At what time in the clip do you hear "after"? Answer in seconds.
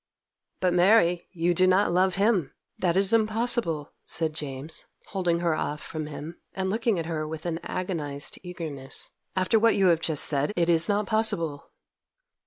9.35-9.59